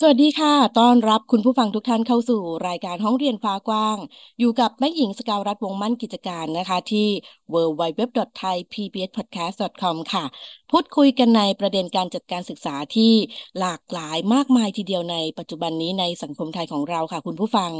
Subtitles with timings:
[0.00, 3.98] สวัสดีค่ะ ต้อนรับคุณผู้ฟังทุกท่านเข้าสู่รายการห้องเรียนฟ้ากว้าง
[4.38, 7.06] อยู่กับแม่หญิงสกาวรัฐวงมั่นกิจการนะคะที่
[7.54, 10.24] www.thaipbspodcast.com ค่ะ
[10.70, 13.12] พูดคุยกันในประเด็นการจัดการศึกษาที่
[13.60, 17.72] หลากหลายมากมายทีเดียวในปัจจุบันนี้ในสังคมไทยของเราค่ะ คุณผู้ฟัง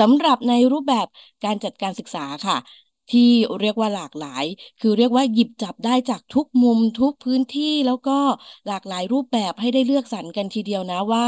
[0.00, 1.06] สำหรับในรูปแบบ
[1.44, 2.56] การจัดการศึกษาค่ะ
[3.10, 4.44] ที่เรียกว่าหลากหลาย
[4.80, 8.18] คือเรียกว่าหยิบจับได้จากทุกมุมทุกพื้นที่แล้วก็
[8.66, 11.26] หลากหลายรูปแบบให้ได้เลือกสรรกันทีเดียวนะว่า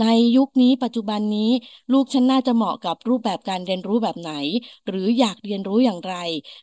[0.00, 0.06] ใน
[0.36, 1.50] ยุคนี้ปัจจุบันนี้
[1.92, 4.32] ลูกฉันน่าจะเหมาะกับรูปแบบการเรียนรู้แบบไหน
[4.88, 6.14] หรืออยากเรียนรู้อย่างไร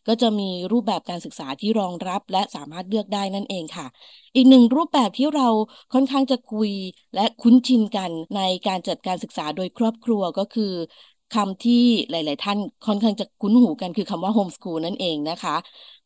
[0.08, 3.88] ก็จะมีรูปแบบการศึกษาที่รองรับและสามารถเลือกได้นั่นเองค่ะ
[4.36, 5.48] อีกหนึ่งรูปแบบที่เรา
[5.94, 6.72] ค่อนข้างจะคุย
[7.16, 10.74] และคุ้นชินกันในการจัดการศึกษาโดยครอบครัวก็คือ
[11.32, 11.74] คำที่
[12.10, 15.56] หลาย ๆ ท่านค่อนข้างจะคุ้นหูกันคือคำว่าโฮมสกูลนั่นเองนะคะ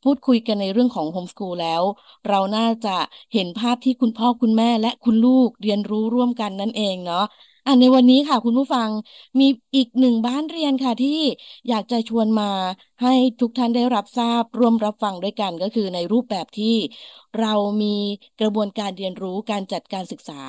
[0.04, 1.84] พูดคุยกันในเรื่องของโฮมสกูลแล้ว
[2.28, 2.90] เราน่าจะ
[3.34, 7.24] เห็นภาพที่คุณพ่อคุณแม่และคุณลูกเรียนรู้ร่วมกันนั่นเองเนาะ
[7.68, 8.90] อันในวันนี้ค่ะ คุณผู้ฟัง
[9.40, 11.10] มีอีกหนึ่งบ้านเรียนค่ะที่
[11.70, 12.52] อยากจะชวนมา
[13.02, 16.76] ให้ทุกท่านได้รับทราบร่วมรับฟังด้วยกันก็คือในรูปแบบที่
[17.40, 17.96] เรามี
[18.40, 20.42] กระบวนการเรียนรู้การจัดการศึกษา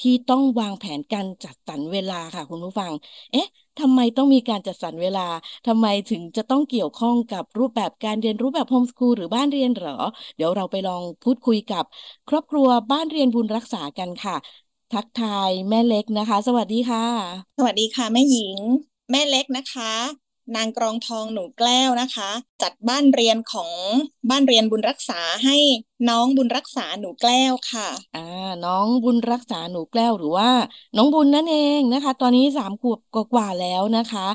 [0.00, 2.92] ที่ต้องวางแผนการจัดสรรเวลาค่ะ คุณผู้ฟัง
[3.32, 3.46] เอ๊ะ
[3.80, 5.26] ทำไมต้องมีการจัดสรรเวลา
[5.66, 9.98] ทำไมถึงจะต้องเกี่ยวข้องกับรูปแบบการเรียนรู้แบบโฮมสกูลหรือบ้านเรียนเหรอ
[10.36, 11.84] เดี๋ยวเราไปลองพูดคุยกับ
[12.28, 14.36] ครอบครัวบ้านเรียนบุญรักษากันค่ะ
[14.94, 17.06] ทักทายแม่เล็กนะคะ สวัสดีค่ะ
[17.58, 18.56] สวัสดีค่ะ แม่หญิง
[19.10, 19.92] แม่เล็กนะคะ
[20.56, 22.30] นางกรองทองหนูแก้วนะคะ
[22.62, 23.70] จัดบ้านเรียนของ
[24.30, 25.56] บ้านเรียนบุญรักษาให้
[26.08, 28.20] น้องบุญรักษาหนูแก้วค่ะอ่า
[28.64, 30.50] น้องบุญรักษาหนูแก้วหรือว่า
[30.96, 33.00] น้องบุญนั่นเองนะคะ ตอนนี้สามขวบ
[33.34, 34.26] กว่าแล้วนะคะ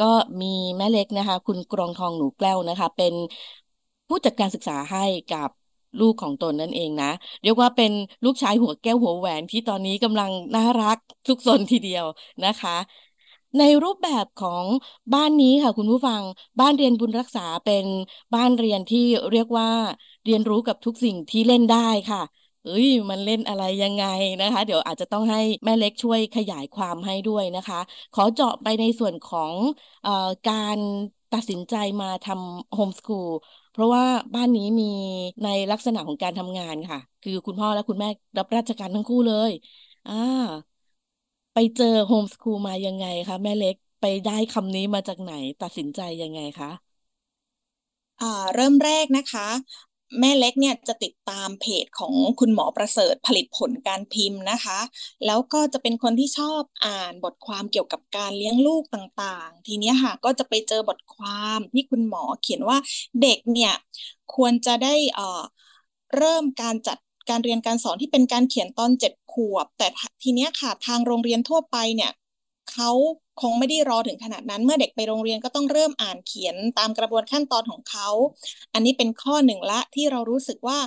[0.00, 3.14] ก็มีแม่เล็กนะคะ คุณกรองทองหนูแก้วนะคะ เป็น
[4.08, 5.48] ผู้จัดการศึกษาให้กับ
[5.98, 7.06] ลูกของตนนั่นเองนะ
[7.42, 7.92] เรียกว่าเป็น
[8.24, 12.04] ลูกชายหัวแก้วหัวแหวนที่ตอนนี้กำลังน่ารักทุกสนทีเดียว
[12.44, 12.76] นะคะ
[13.58, 14.64] ในรูปแบบของ
[15.14, 16.22] บ้านนี้ค่ะ คุณผู้ฟัง
[16.60, 17.86] บ้านเรียนบุญรักษาเป็น
[18.34, 19.00] บ้านเรียนที่
[19.30, 19.68] เรียกว่า
[20.24, 21.78] เรียนรู้กับทุกสิ่งที่เล่นได้
[22.10, 22.22] ค่ะ
[22.62, 24.04] เอ้ยมันเล่นอะไรยังไง
[24.40, 27.80] นะคะ เดี๋ยวอาจจะต้องให้แม่เล็กช่วยขยายความให้ด้วยนะคะ
[28.12, 29.54] ขอเจาะไปในส่วนของ
[30.04, 30.06] อ
[30.46, 30.78] การ
[31.32, 33.28] ตัดสินใจมาทำโฮมสคูล
[33.74, 34.04] เพราะว่า
[34.34, 34.84] บ้านนี้มี
[35.42, 38.08] ในลักษณะของการทำงานค่ะ คือคุณพ่อและคุณแม่
[38.38, 39.50] รับราชการทั้งคู่เลย
[40.06, 40.12] อ่า
[41.52, 46.68] ไปเจอโฮมสคูลมายังไงคะแม่เล็กไปได้คำนี้มาจากไหนตัดสินใจยังไงคะ
[48.20, 49.46] อ่าเริ่มแรกนะคะ
[50.20, 54.78] แม่เล็กเนี่ยจะติดตามเพจของคุณหมอประเสริฐผลิตผลการพิมพ์นะคะ
[55.26, 62.78] แล้วก็จะเป็นคนที่ชอบอ่านบทความเกี่ยวกับการเลี้ยงลูกต่างๆ ทีนี้ค่ะก็จะไปเจอบทความที่คุณหมอเขียนว่า
[63.22, 63.72] เด็กเนี่ย
[64.34, 65.42] ควรจะได้เอ่อ
[66.16, 66.98] เริ่มการจัด
[67.30, 69.86] การเรียนการสอนที่เป็นการเขียนตอนเจ็ดขวบ แต่
[70.22, 72.10] ทีนี้ค่ะทางโรงเรียนทั่วไปเนี่ย
[72.72, 72.90] เขา
[73.40, 78.08] คงไม่ได้รอถึงขนาดนั้น เมื่อเด็กไปโรงเรียนก็ต้องเริ่มอ่านเขียนตามกระบวนขั้นตอนของเขา
[78.74, 80.78] อันนี้เป็นข้อหนึ่งละที่เรารู้สึกว่า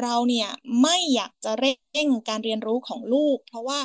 [0.00, 0.48] เราเนี่ย
[0.82, 3.78] ไม่อยากจะเร่งการเรียนรู้ของลูก เพราะว่า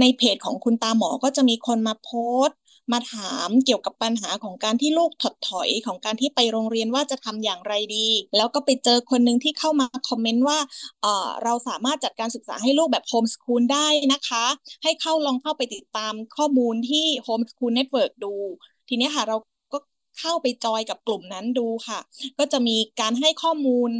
[0.00, 2.10] ในเพจของคุณตาหมอก็จะมีคนมาโพ
[2.44, 2.56] สต์
[2.92, 8.06] มาถามเกี่ยวกับปัญหาของการที่ลูกถดถอยของการที่ไปโรงเรียนว่าจะทำอย่างไรดี
[8.36, 10.58] แล้วก็ไปเจอคนหนึ่งที่เข้ามาคอมเมนต์ว่า
[11.02, 14.44] เราสามารถจัดการศึกษาให้ลูกแบบ homeschool ได้นะคะ
[14.82, 18.34] ให้เข้าลองเข้าไปติดตามข้อมูลที่ homeschool network ดู
[18.88, 19.36] ทีนี้ค่ะเรา
[19.72, 19.78] ก็
[20.18, 21.98] เข้าไปจอยกับกลุ่มนั้นดูค่ะ
[22.38, 23.90] ก็จะมีการให้ข้อมูล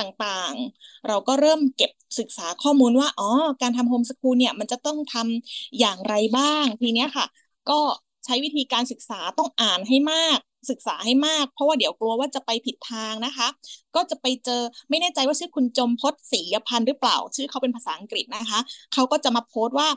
[0.00, 3.30] ต่างๆ เราก็เริ่มเก็บศึกษาข้อมูลว่า อ๋อ
[3.62, 7.26] การทำโฮมสคูลเนี่ย มันจะต้องทำอย่างไรบ้าง ทีเนี้ยค่ะ
[7.70, 7.80] ก็
[8.28, 10.38] ใช้วิธีการศึกษาต้องอ่านให้มาก
[10.70, 13.48] ศึกษาให้มาก เพราะว่าเดี๋ยวกลัวว่าจะไปผิดทางนะคะ
[13.94, 18.60] ก็จะไปเจอไม่แน่ใจว่าชื่อคุณจมพศศรีพันธ์หรือเปล่า ชื่อเขาเป็นภาษาอังกฤษนะคะ
[18.94, 19.88] เขาก็จะมาโพสต์ว่า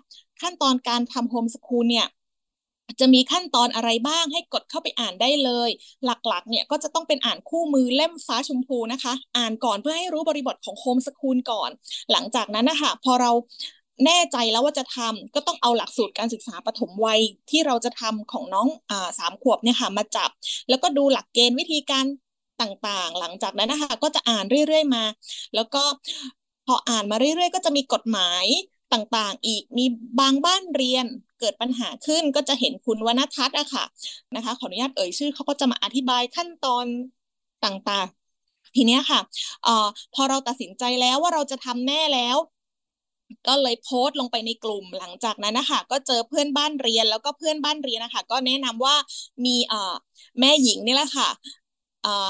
[0.42, 2.08] ขั้นตอนการทำโฮมสคูลเนี่ย
[3.00, 5.70] จะมีขั้นตอนอะไรบ้างให้กดเข้าไปอ่านได้เลย
[6.06, 11.70] หลักๆ เนี่ยก็จะต้องเป็นอ่านคู่มือเล่มฟ้าชมพูนะคะ อ่านก่อนเพื่อให้รู้บริบทของโฮมสคูลก่อน
[12.12, 13.32] หลังจากนั้นนะคะพอเรา
[14.06, 17.20] แน่ใจแล้วว่าจะทำก็ต้องเอาหลักสูตรการศึกษาปฐมวัย
[17.50, 20.30] ที่เราจะทำของน้องอสามขวบเนี่ยค่ะมาจับ
[20.70, 22.06] แล้วก็ดูหลักเกณฑ์วิธีการ
[22.62, 25.04] ต่างๆ หลังจากนั้นนะคะก็จะอ่านเรื่อยๆมา
[25.56, 25.84] แล้วก็
[26.68, 28.46] พออ่านมาเรื่อยๆ ก็จะมีกฎหมาย
[28.94, 29.86] ต่างๆ อีกมี
[30.20, 31.06] บางบ้านเรียน
[31.40, 33.86] เกิดปัญหาขึ้นก็จะเห็นคุณวณทัศน์อะค่ะ
[34.36, 36.86] นะคะ ขออนุญาตเอ่ยชื่อเขาก็จะมาอธิบายขั้นตอน
[37.66, 39.20] ต่างๆ ทีเนี้ยค่ะ
[39.66, 42.38] ออพอเราตัดสินใจแล้วว่าเราจะทำแน่แล้ว
[43.48, 48.96] ก็เลยโพสต์ลงไปในกลุ่มหลังจากนั้นนะคะก็เจอเพื่อนบ้านเรียนแล้วก็เพื่อนบ้านเรียนนะคะก็แนะนำว่า
[49.46, 49.96] มีเอ่อ
[50.40, 51.30] แม่หญิงนี่แหละค่ะ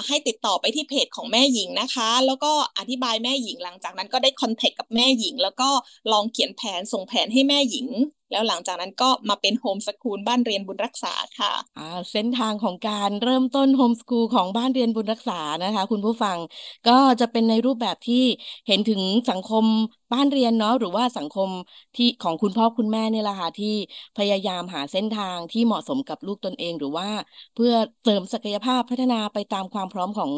[0.07, 5.69] ให้ติดต่อไปที่เพจของแม่หญิงนะคะ แล้วก็อธิบายแม่หญิงหลังจากนั้นก็ได้คอนแทคกับแม่หญิง แล้วก็
[6.12, 7.88] ลองเขียนแผนส่งแผนให้แม่หญิง
[8.31, 15.33] แล้วหลังจากนั้นก็มาเป็นโฮมสกูลบ้านเรียนบุญรักษาค่ะอ่าเส้นทางของการเริ่มต้นโฮมสกูลของบ้านเรียนบุญรักษา
[15.63, 16.38] นะคะ คุณผู้ฟัง
[16.86, 18.16] ก็จะเป็นในรูปแบบที่
[18.68, 19.66] เห็นถึงสังคม
[20.13, 21.50] บ้านเรียนเนาะหรือว่าสังคม
[21.95, 23.68] ที่ของคุณพ่อคุณแม่เนี่ยแหละค่ะที่
[24.18, 27.07] พยายามหาเส้นทางที่เหมาะสมกับลูกตนเองหรือว่า
[27.54, 27.72] เพื่อ
[28.04, 30.31] เสริมศักยภาพพัฒนาไปตามความพร้อมของ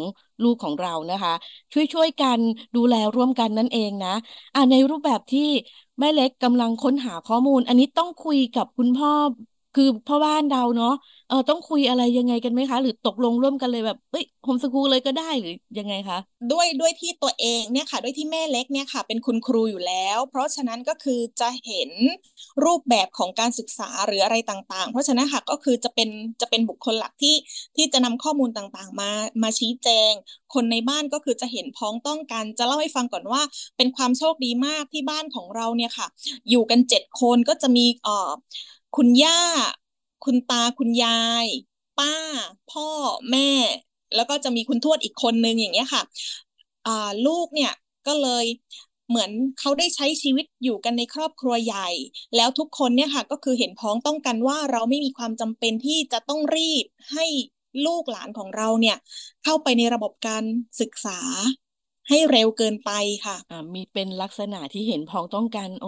[0.43, 1.33] ลูกของเรานะคะ
[1.73, 2.39] ช่วยช่วยกัน
[2.75, 4.09] ดูแลร่วมกันนั่นเองนะ
[4.53, 5.41] อ่าในรูปแบบที่
[5.99, 9.11] แม่เล็กกำลังค้นหาข้อมูล อันนี้ต้องคุยกับคุณพ่อ
[9.73, 10.89] คือพ่อบ้านเราเนาะ
[11.27, 16.17] เออต้องคุยอะไรยังไงกันไหมคะ หรือตกลงร่วมกันเลยแบบเอ้ยโฮมสกูลเลยก็ได้หรือยังไงคะ
[16.51, 21.89] ด้วยด้วยที่ตัวเองเนี่ยค่ะ ด้วยที่แม่เล็กเนี่ยค่ะ เป็นคุณครูอยู่แล้ว เพราะฉะนั้นก็คือจะเห็น
[22.63, 26.09] รูปแบบของการศึกษาหรืออะไรต่าง ๆ เพราะฉะนั้นค่ะก็คือจะเป็น
[26.41, 27.35] จะเป็นบุคคลหลักที่
[27.75, 29.09] ที่จะนำข้อมูลต่างๆ มา
[29.43, 30.11] มาชี้แจง
[30.53, 33.41] คนในบ้านก็คือจะเห็นพ้องต้องกัน จะเล่าให้ฟังก่อนว่า
[33.77, 36.07] เป็นความโชคดีมากที่บ้านของเราเนี่ยค่ะ
[36.49, 38.31] อยู่กันเจ็ดคนก็จะมีเอ่อ
[38.95, 39.39] คุณย่า
[40.23, 41.47] คุณตาคุณยาย
[41.99, 42.13] ป้า
[42.71, 42.89] พ่อ
[43.31, 43.49] แม่
[44.15, 46.03] แล้วก็จะมีคุณทวดอีกคนนึงอย่างเงี้ยค่ะ
[46.87, 47.71] อ่าลูกเนี่ย
[48.07, 48.45] ก็เลย
[49.09, 51.89] เหมือนเขาได้ใช้ชีวิตอยู่กันในครอบครัวใหญ่
[52.35, 57.25] แล้วทุกคนเนี่ยค่ะก็คือเห็นพ้องต้องกันว่าเราไม่มีความจำเป็นที่จะต้องรีบให้
[57.85, 58.97] ลูกหลานของเราเนี่ย
[59.43, 60.43] เข้าไปในระบบการ
[60.81, 61.19] ศึกษา
[62.09, 62.89] ให้เร็วเกินไป
[63.25, 65.87] ค่ะอ่ามีเป็นลักษณะที่เห็นพ้องต้องกัน โอ้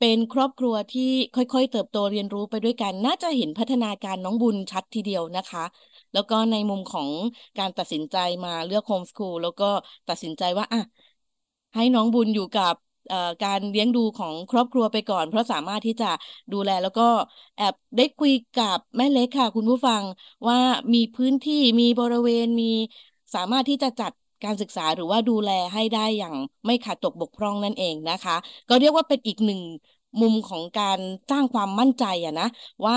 [0.00, 1.02] เป็นครอบครัวที่
[1.34, 5.64] ค่อยๆ เติบโตเรียนรู้ไปด้วยกัน น่าจะเห็นพัฒนาการน้องบุญชัดทีเดียวนะคะ
[6.12, 7.10] แล้วก็ในมุมของ
[7.58, 9.64] การตัดสินใจมาเลือกโฮมสคูลแล้วก็
[10.08, 10.80] ตัดสินใจว่าอะ
[11.74, 12.74] ให้น้องบุญอยู่กับ
[13.42, 16.06] การเลี้ยงดูของครอบครัวไปก่อน เพราะสามารถที่จะ
[16.52, 17.02] ดูแลแล้วก็
[17.56, 20.02] แอบได้คุยกับแม่เล็กค่ะ คุณผู้ฟัง
[20.48, 20.56] ว่า
[20.94, 22.64] มีพื้นที่มีบริเวณมี
[23.34, 24.12] สามารถที่จะจัด
[24.44, 26.34] การศึกษาหรือว่าดูแลให้ได้อย่าง
[26.66, 28.36] ไม่ขาดตกบกพร่องนั่นเองนะคะ
[28.68, 29.60] ก็เรียกว่าเป็นอีกหนึ่ง
[30.20, 30.98] มุมของการ
[31.30, 32.44] สร้างความมั่นใจอะนะ
[32.86, 32.96] ว่า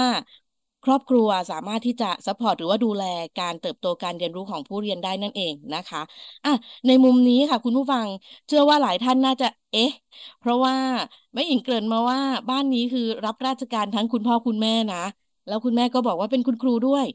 [0.83, 3.03] ครอบครัวสามารถที่จะ support หรือว่าดูแล
[3.39, 6.01] การเติบโตการเรียนรู้ของผู้เรียนได้นั่นเองนะคะ
[6.45, 6.53] อะ
[6.88, 8.07] ในมุมนี้ค่ะ คุณผู้ฟัง
[8.47, 9.91] เชื่อว่าหลายท่านน่าจะ เอ๊ะ
[10.39, 10.75] เพราะว่า
[11.33, 12.19] แม่หญิงเกริ่นมาว่า
[12.50, 14.97] บ้านนี้คือรับราชการทั้งคุณพ่อคุณแม่นะ
[15.47, 17.06] แล้วคุณแม่ก็บอกว่าเป็นคุณครูด้วย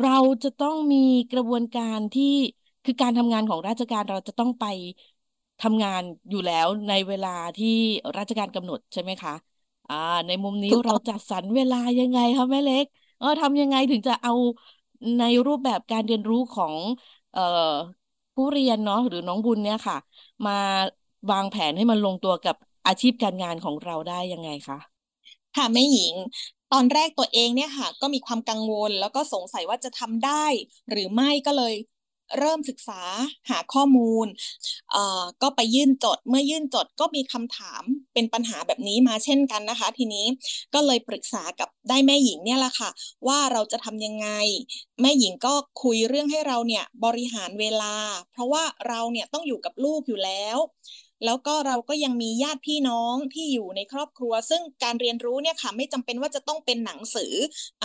[0.00, 0.10] เรา
[0.42, 0.96] จะต้องมี
[1.30, 2.24] กระบวนการที่
[2.86, 4.64] คือการทำงานของราชการเราจะต้องไป
[5.60, 7.68] ทำงานอยู่แล้วในเวลาที่
[8.18, 9.32] ราชการกำหนดใช่ไหมคะ
[9.88, 9.94] อ่า
[10.26, 12.84] ในมุมนี้เราจัดสรรเวลายังไงคะแม่เล็ก
[13.18, 14.32] เออทำยังไงถึงจะเอา
[15.18, 16.76] ในรูปแบบการเรียนรู้ของ
[17.32, 17.40] เอ่อ
[18.34, 19.96] ผู้เรียนเนาะหรือน้องบุญเนี่ยค่ะ
[20.44, 20.52] มา
[21.30, 22.56] วางแผนให้มันลงตัวกับ
[22.86, 24.78] อาชีพการงานของเราได้ยังไงคะ
[25.56, 26.14] ค่ะแม่หญิง
[26.72, 30.46] ตอนแรกตัวเองเนี่ยค่ะ ก็มีความกังวลแล้วก็สงสัยว่าจะทำได้
[30.90, 31.74] หรือไม่ก็เลย
[32.38, 33.02] เริ่มศึกษา
[33.50, 34.26] หาข้อมูล
[35.42, 37.82] ก็ไปยื่นจด เมื่อยื่นจดก็มีคำถาม
[38.14, 40.26] เป็นปัญหาแบบนี้มาเช่นกันนะคะ ทีนี้
[40.74, 42.90] ก็เลยปรึกษากับได้แม่หญิงเนี่ยแหละค่ะ
[43.26, 44.28] ว่าเราจะทำยังไง
[45.00, 47.94] แม่หญิงก็คุยเรื่องให้เราเนี่ยบริหารเวลา
[48.32, 50.58] เพราะว่าเราเนี่ยต้องอยู่กับลูกอยู่แล้ว
[51.24, 57.32] แล้วก็เราก็ยังมีญาติพี่น้องที่อยู่ในครอบครัว ซึ่งการเรียนรู้เนี่ยค่ะไม่จำเป็นว่าจะต้องเป็นหนังสือ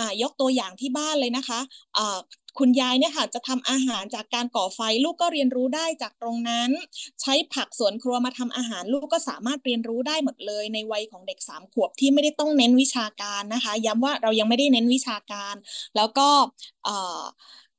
[0.22, 1.60] ยกตัวอย่างที่บ้านเลยนะคะ
[2.58, 6.70] คุณยายเนี่ยค่ะจะทำอาหารจากการก่อไฟลูกก็เรียนรู้ได้จากตรงนั้น
[7.20, 15.54] ใช้ผักสวนครัวมาทำอาหารลูกก็สามารถเรียนรู้ได้หมดเลย ในวัยของเด็กสามขวบที่ไม่ได้ต้องเน้นวิชาการนะคะ ย้ำว่าเรายังไม่ได้เน้นวิชาการ
[15.96, 16.28] แล้วก็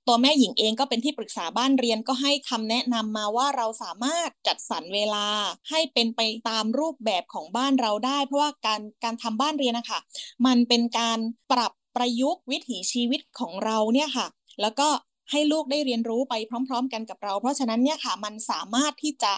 [0.08, 5.27] ตัวแม่หญิงเองก็เป็นที่ปรึกษาบ้านเรียนก็ให้คำแนะนำมาว่าเราสามารถจัดสรรเวลา
[5.70, 10.00] ให้เป็นไปตามรูปแบบของบ้านเราได้ เพราะว่าการการทำบ้านเรียนนะคะ
[10.46, 11.20] มันเป็นการ
[11.51, 14.27] ปรับประยุกต์วิถีชีวิตของเราเนี่ยค่ะ
[14.62, 14.88] แล้วก็
[15.31, 19.33] ให้ลูกได้เรียนรู้ไปพร้อม ๆ กันกับเรา เพราะฉะนั้นเนี่ยค่ะมันสามารถที่จะ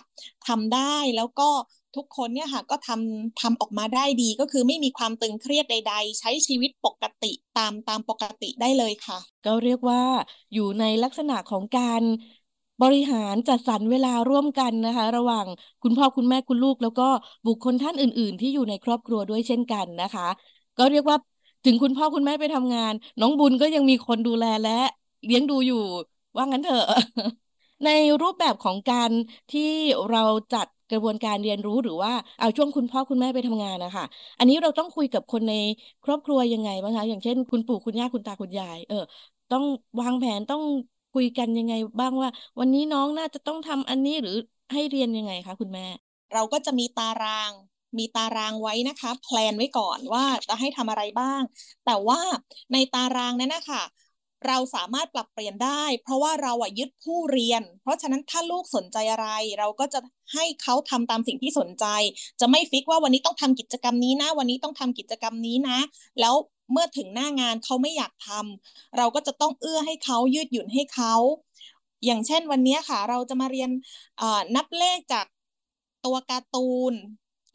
[0.47, 1.49] ทำได้แล้วก็
[1.95, 10.01] ทุกคนเนี่ยค่ะก็ทำทำออกมาได้ดีก็คือไม่มีความตึงเครียดใด ๆ ใช้ชีวิตปกติตามตามปกติได้เลยค่ะ ก็เรียกว่า
[10.53, 12.03] อยู่ในลักษณะของการ
[12.83, 15.45] บริหารจัดสรรเวลาร่วมกันนะคะ ระหว่าง
[15.83, 17.09] คุณพ่อคุณแม่คุณลูก แล้วก็
[17.47, 20.27] บุคคลท่านอื่น ๆ ที่อยู่ในครอบครัวด้วยเช่นกันนะคะ
[20.77, 21.17] ก็เรียกว่า
[21.65, 24.71] ถึงคุณพ่อคุณแม่ไปทำงาน น้องบุญก็ยังมีคนดูแลและ
[25.23, 25.75] เลี้ยงดูอยู่
[26.37, 26.83] ว่างั้นเถอะ
[27.83, 27.89] ใน
[28.21, 29.11] รูปแบบของการ
[29.49, 29.61] ที่
[30.09, 34.05] เราจัดกระบวนการเรียนรู้หรือว่าเอาช่วงคุณพ่อคุณแม่ไปทำงานนะคะ
[34.37, 35.53] อันนี้เราต้องคุยกับคนใน
[36.03, 38.95] ครอบครัวยังไงบ้างคะอย่างเช่น คุณปู่คุณย่าคุณตาคุณยาย เออ
[39.51, 39.63] ต้อง
[40.01, 40.61] วางแผนต้อง
[41.13, 42.29] คุยกันยังไงบ้างว่า
[42.59, 44.35] วันนี้น้องน่าจะต้องทำอันนี้หรือ
[44.73, 45.85] ให้เรียนยังไงคะคุณแม่
[46.33, 47.51] เราก็จะมีตาราง
[47.97, 51.41] มีตารางไว้นะคะแพลนไว้ก่อนว่าจะให้ทำอะไรบ้าง
[51.85, 52.19] แต่ว่า
[52.73, 53.83] ในตารางนั้นนะคะ
[54.47, 59.27] เราสามารถปรับเปลี่ยนได้ เพราะว่าเราอะยึดผู้เรียน เพราะฉะนั้นถ้าลูกสนใจอะไร
[59.59, 59.99] เราก็จะ
[60.33, 61.85] ให้เขาทำตามสิ่งที่สนใจ
[62.39, 65.77] จะไม่ฟิกว่าวันนี้ต้องทำกิจกรรมนี้นะ วันนี้ต้องทำกิจกรรมนี้นะ
[66.19, 66.35] แล้ว
[66.71, 71.13] เมื่อถึงหน้างานเขาไม่อยากทำเราก็จะต้องเอื้อให้เขายืดหยุ่นให้เขา
[72.05, 73.69] อย่างเช่นวันนี้ค่ะ เราจะมาเรียน
[74.55, 75.25] นับเลขจาก
[76.05, 76.93] ตัวการ์ตูน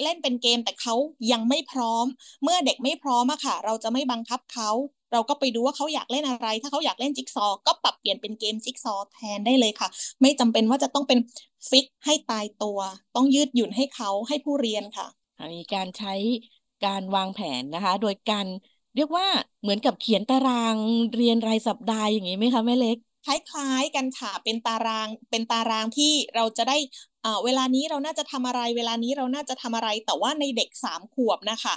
[0.03, 0.95] เล่นเป็นเกมแต่เขา
[1.33, 2.07] ยังไม่พร้อม
[2.43, 4.71] เมื่อเด็กไม่พร้อมอะค่ะ เราจะไม่บังคับเขา
[5.13, 9.89] เราก็ไปดูว่าเขาอยากเล่นอะไร ถ้าเขาอยากเล่นจิ๊กซอ ก็ปรับเปลี่ยนเป็นเกมจิ๊กซอแทนได้เลยค่ะ
[10.21, 11.19] ไม่จำเป็นว่าจะต้องเป็น
[11.71, 12.79] ฟิกให้ตายตัว
[13.17, 15.07] ต้องยืดหยุ่นให้เขาให้ผู้เรียนค่ะ
[15.55, 16.15] มีการใช้
[16.85, 18.47] การวางแผนนะคะ โดยการ
[18.97, 19.27] เรียกว่า
[19.63, 20.77] เหมือนกับเขียนตาราง
[21.17, 26.79] เรียนรายสัปดาห์อย่างนี้ไหมคะแม่เล็กคล้ายๆกันค่ะเป็นตารางเป็นตารางที่เราจะได้
[27.25, 31.75] อ่าเวลานี้เราน่าจะทำอะไร เวลานี้เราน่าจะทำอะไรแต่ว่าในเด็กสามขวบนะคะ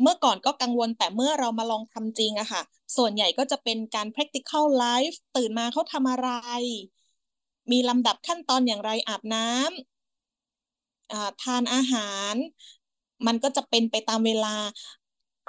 [0.00, 2.62] เมื่อก่อนก็กังวลแต่เมื่อเรามาลองทำจริงอะค่ะ
[2.96, 6.28] ส่วนใหญ่ก็จะเป็นการ practical life ตื่นมาเขาทำอะไร
[7.70, 12.34] มีลำดับขั้นตอนอย่างไรอาบน้ำทานอาหาร
[13.26, 14.56] มันก็จะเป็นไปตามเวลา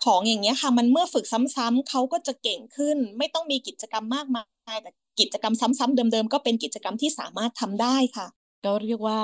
[0.04, 8.28] ของอย่างเงี้ยค่ะ มันเมื่อฝึกซ้ำๆเขาก็จะเก่งขึ้น ไม่ต้องมีกิจกรรมมากมายแต่กิจกรรมซ้ำๆเดิมๆก็เป็นกิจกรรมที่สามารถทำได้ค่ะ
[8.66, 9.20] ก็เรียกว่า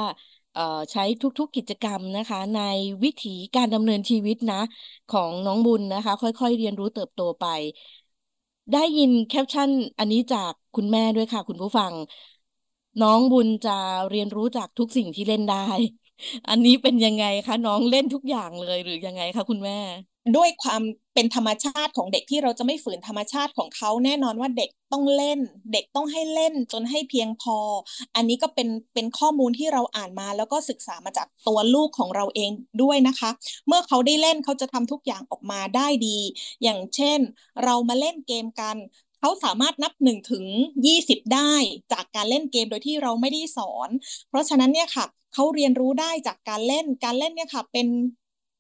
[0.54, 2.58] เอ่อใช้ทุกๆกิจกรรมนะคะ ใน
[3.04, 4.56] วิถีการดำเนินชีวิตนะ
[5.10, 7.46] ของน้องบุญนะคะ ค่อยๆเรียนรู้เติบโตไป
[8.72, 11.94] ได้ยินแคปชั่นอันนี้จากคุณแม่ด้วยค่ะ คุณผู้ฟัง
[13.02, 13.72] น้องบุญจะ
[14.10, 15.58] เรียนรู้จากทุกสิ่งที่เล่นได้
[16.50, 19.74] อันนี้เป็นยังไงคะ น้องเล่นทุกอย่างเลยหรือยังไงคะคุณแม่
[20.36, 20.82] ด้วยความ
[21.14, 25.40] เป็นธรรมชาติของเด็กที่เราจะไม่ฝืนธรรมชาติของเขาแน่นอนว่าเด็กต้องเล่น
[25.74, 27.58] เด็กต้องให้เล่นจนให้เพียงพอ
[28.16, 32.52] อันนี้ก็เป็นเป็นข้อมูลที่เราอ่านมา แล้วก็ศึกษามาจากตัวลูกของเราเอง
[32.82, 33.30] ด้วยนะคะ
[33.68, 36.18] เมื่อเขาได้เล่นเขาจะทำทุกอย่างออกมาได้ดี
[36.64, 37.20] อย่างเช่น
[37.64, 38.78] เรามาเล่นเกมกัน
[39.20, 40.46] เขาสามารถนับหนึ่งถึง
[40.86, 41.54] ยี่สิบได้
[41.94, 43.90] จากการเล่นเกมโดยที่เราไม่ได้สอน
[44.30, 47.88] เพราะฉะนั้นเนี่ยค่ะเขาเรียนรู้ได้จากการเล่นการเล่นเนี่ยค่ะเป็น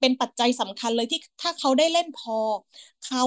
[0.01, 2.38] เป็นปัจจัยสำคัญเลยที่ถ้าเขาได้เล่นพอ
[3.05, 3.24] เขา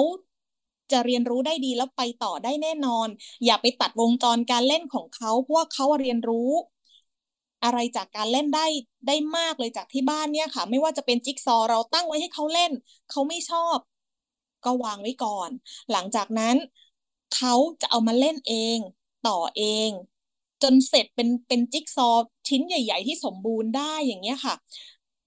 [0.93, 3.09] จะเรียนรู้ได้ดีแล้วไปต่อได้แน่นอน
[3.45, 6.51] อย่าไปตัดวงจรการเล่นของเขาเพราะว่าเขาเรียนรู้
[7.65, 8.67] อะไรจากการเล่นได้
[9.07, 12.73] ได้มากเลยจากที่บ้านเนี่ยค่ะ ไม่ว่าจะเป็นจิ๊กซอเราตั้งไว้ให้เขาเล่น
[13.11, 13.79] เขาไม่ชอบ
[14.65, 15.51] ก็วางไว้ก่อน
[15.93, 16.57] หลังจากนั้น
[17.37, 18.79] เขาจะเอามาเล่นเอง
[19.29, 19.91] ต่อเอง
[20.63, 22.11] จนเสร็จเป็นเป็นจิ๊กซอ
[22.49, 24.55] ชิ้นใหญ่ ๆ ที่สมบูรณ์ได้อย่างเงี้ยค่ะ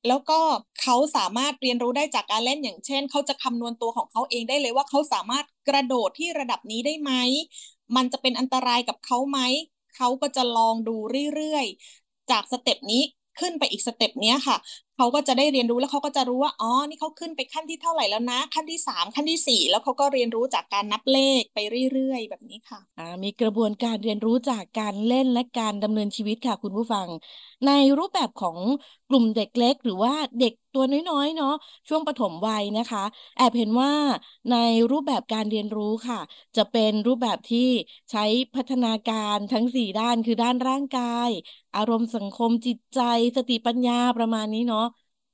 [0.05, 0.39] แล้วก็
[0.81, 7.11] เขาสามารถเรียนรู้ได้จากการเล่นอย่างเช่นเขาจะคำนวณตัวของเขาเองได้เลยว่าเขาสามารถกระโดดที่ระดับนี้ได้ไหม
[7.95, 9.39] มันจะเป็นอันตรายกับเขาไหม
[9.95, 10.97] เขาก็จะลองดู
[11.35, 13.01] เรื่อยๆ จาก step นี้
[13.39, 14.57] ขึ้นไปอีก step เนี้ยค่ะ
[14.97, 21.59] เขาก็จะได้เรียนรู้แล้วเขาก็จะรู้ว่าอ๋อนี่เขาขึ้นไปขั้นที่เท่าไหร่แล้วนะ ขั้นที่สามขั้นที่สี่แล้วเขาก็เรียนรู้จากการนับเลขไป
[21.93, 27.07] เรื่อยๆ แบบนี้ค่ะอ่ามีกระบวนการเรียนรู้จากการเล่นและการดำเนินชีวิตค่ะ คุณผู้ฟัง
[27.67, 28.57] ในรูปแบบของ
[29.09, 31.53] กลุ่มเด็กเล็ก หรือว่าเด็กตัวน้อยๆเนาะ
[31.89, 33.03] ช่วงปฐมวัยนะคะ
[33.37, 33.91] แอบเห็นว่า
[34.51, 34.53] ใน
[34.91, 36.19] รูปแบบการเรียนรู้ค่ะ
[36.57, 37.69] จะเป็นรูปแบบที่
[38.11, 38.25] ใช้
[38.55, 41.29] พัฒนาการทั้งสี่ด้านคือด้านร่างกาย
[41.75, 42.99] อารมณ์สังคมจิตใจ
[43.37, 44.86] สติปัญญาประมาณนี้เนาะ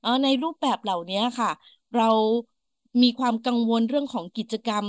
[0.03, 1.49] เออในรูปแบบเหล่านี้ค่ะ
[1.93, 2.03] เรา
[3.01, 4.87] มีความกังวลเรื่องของกิจกรรม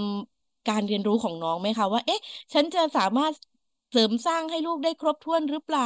[0.69, 2.21] การเรียนรู้ของน้องไหมคะว่า เอ๊ะ
[2.55, 3.35] ฉันจะสามารถ
[3.91, 5.85] เสริมสร้างให้ลูกได้ครบถ้วนหรือเปล่า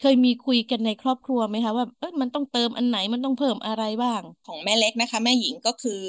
[0.00, 6.00] คยมีคุยกันในครอบครัวไหมคะว่าเออมันต้องเติมอันไหนมันต้องเพิ่มอะไรบ้าง ของแม่เล็กนะคะ แม่หญิงก็คือ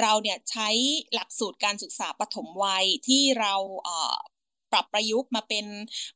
[0.00, 0.68] เราเนี่ยใช้
[1.14, 3.54] หลักสูตรการศึกษาปฐมวัยที่เรา
[3.84, 4.16] เอ่อ
[4.72, 5.66] ปรับประยุกต์มาเป็น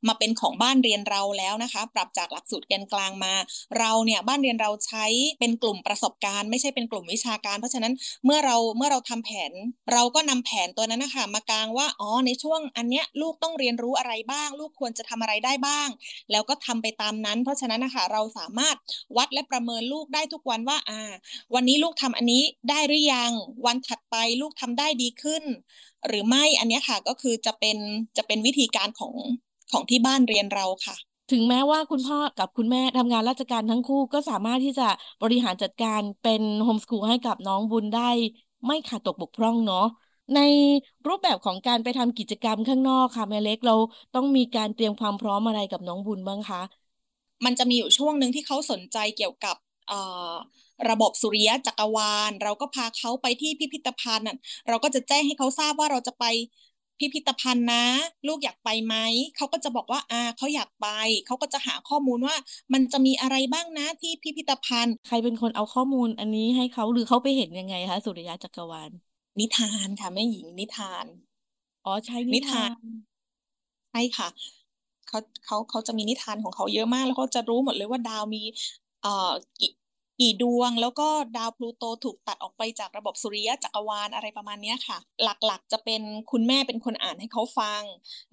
[0.09, 3.35] มาเป็นของบ้านเรียนเราแล้วนะคะ ปรับจากหลักสูตรแกนกลางมา
[3.78, 5.07] เราเนี่ยบ้านเรียนเราใช้
[5.40, 7.92] เป็นกลุ่มประสบการณ์ ไม่ใช่เป็นกลุ่มวิชาการ เพราะฉะนั้น
[8.25, 9.52] เมื่อเราเมื่อเราทำแผน
[9.92, 15.88] เราก็นำแผนตัวนั้นนะคะมากลางว่าอ๋อในช่วงอันเนี้ยลูกต้องเรียนรู้อะไรบ้าง ลูกควรจะทำอะไรได้บ้าง
[16.30, 18.76] แล้วก็ทำไปตามนั้น เพราะฉะนั้นนะคะเราสามารถ
[19.16, 21.00] วัดและประเมินลูกได้ทุกวันว่าอ่า
[21.54, 23.33] วันนี้ลูกทำอันนี้ได้หรือยัง
[23.66, 25.45] วันถัดไปลูกทำได้ดีขึ้น
[26.09, 27.78] หรือไม่อันนี้ค่ะก็คือจะเป็น
[28.16, 29.14] จะเป็นวิธีการของ
[29.73, 30.97] ของที่บ้านเรียนเราค่ะ
[31.30, 34.88] ถึงแม้ว่าคุณพ่อกับคุณแม่ทำงานราชการทั้งคู่ก็สามารถที่จะ
[35.23, 38.11] บริหารจัดการเป็นโฮมสกูลให้กับน้องบุญได้
[38.66, 39.87] ไม่ขาดตกบกพร่องเนาะ
[40.35, 40.40] ใน
[41.07, 43.76] รูปแบบของการไปทำกิจกรรมข้างนอกค่ะแม่เล็กเรา
[44.14, 46.62] ต้องมีการเตรียมความพร้อมอะไรกับน้องบุญบ้างคะ
[47.45, 49.57] มันจะมีอยู่ช่วงหนึ่งที่เขาสนใจเกี่ยวกับ
[50.90, 54.26] ระบบสุริยะจักรวาล เราก็พาเขาไปที่พิพิธภัณฑ์
[54.69, 56.25] เราก็จะแจ้งให้เขาทราบว่าเราจะไป
[57.00, 57.85] พิพิธภัณฑ์นะ
[58.26, 58.97] ลูกอยากไปไหม
[59.37, 60.87] เขาก็จะบอกว่าอ่าเขาอยากไป
[61.26, 62.37] เขาก็จะหาข้อมูลว่า
[62.73, 68.90] มันจะมีอะไรบ้างนะที่พิพิธภัณฑ์ ใครเป็นคนเอาข้อมูลอันนี้ให้เขาหรือเขาไปเห็นยังไงคะสุริยะจักรวาล
[69.38, 71.07] นิทานค่ะแม่หญิงนิทาน
[71.85, 72.71] อ๋อใช้นินิทาทานน
[73.90, 74.28] ใช่ค่ะ
[75.07, 78.42] เขาเขาเขาจะมีนิทานของเขาเยอะมากแล้วเขาจะรู้หมดเลยว่าดาวมี
[79.00, 79.33] เอ่อ
[80.21, 87.83] กี่ดวง แล้วก็ดาวพลูโตถูกตัดออกไปจากระบบสุริยะจักรวาลอะไรประมาณนี้ค่ะ หลักๆ จะเป็นคุณแม่เป็นคนอ่านให้เขาฟัง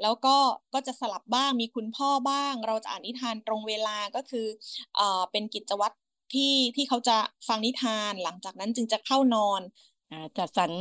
[0.01, 0.35] แล้วก็
[0.73, 4.47] ก็จะสลับบ้างมีคุณพ่อบ้าง เราจะอ่านนิทานตรงเวลาก็คือ
[4.95, 5.95] เอ่อเป็นกิจวัตร
[6.33, 7.17] ที่ที่เขาจะ
[7.47, 9.61] ฟังนิทานหลังจากนั้นจึงจะเข้านอน
[10.09, 10.73] อ่าจัดสรร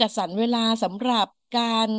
[0.00, 1.90] จัดสรรเวลาสำหรับการ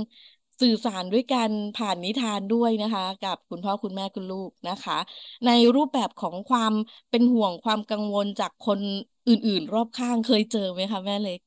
[0.62, 4.98] สื่อสารด้วยกันผ่านนิทานด้วยนะคะ กับคุณพ่อคุณแม่คุณลูกนะคะ
[5.46, 6.74] ในรูปแบบของความ
[7.10, 8.80] เป็นห่วงความกังวลจากคน
[9.28, 11.40] อื่น ๆ รอบข้างเคยเจอไหมคะแม่เล็ก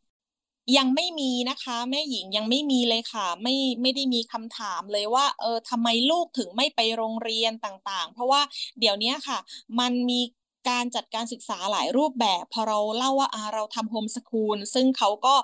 [0.76, 8.40] ยังไม่มีนะคะ แม่หญิงยังไม่มีเลยค่ะ ไม่ไม่ได้มีคำถามเลยว่า เออทำไมลูกถึงไม่ไปโรงเรียนต่างๆ เพราะว่า
[8.80, 9.38] เดี๋ยวนี้ค่ะ
[9.80, 10.20] มันมี
[10.68, 15.34] การจัดการศึกษาหลายรูปแบบ พอเราเล่าว่าอาเราทำโฮมสคูลซึ่งเขาก็